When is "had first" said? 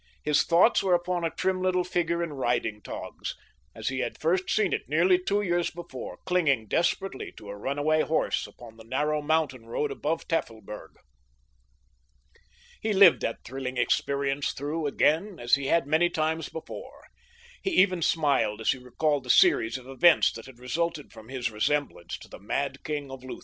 3.99-4.49